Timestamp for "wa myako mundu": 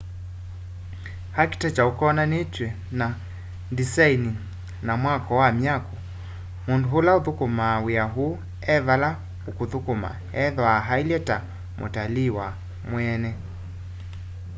5.41-6.87